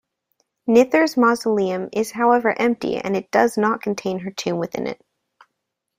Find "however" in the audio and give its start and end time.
2.13-2.59